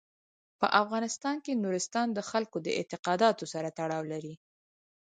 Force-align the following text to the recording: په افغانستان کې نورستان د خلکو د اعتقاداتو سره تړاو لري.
په 0.59 0.67
افغانستان 0.81 1.35
کې 1.45 1.59
نورستان 1.63 2.07
د 2.13 2.19
خلکو 2.29 2.57
د 2.61 2.67
اعتقاداتو 2.79 3.45
سره 3.53 3.67
تړاو 3.79 4.03
لري. 4.13 4.33